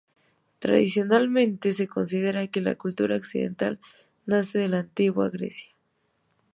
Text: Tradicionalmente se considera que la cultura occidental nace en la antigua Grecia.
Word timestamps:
Tradicionalmente 0.57 1.73
se 1.73 1.87
considera 1.87 2.47
que 2.47 2.59
la 2.59 2.73
cultura 2.73 3.17
occidental 3.17 3.79
nace 4.25 4.65
en 4.65 4.71
la 4.71 4.79
antigua 4.79 5.29
Grecia. 5.29 5.75